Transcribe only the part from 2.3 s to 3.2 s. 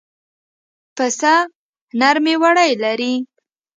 وړۍ لري.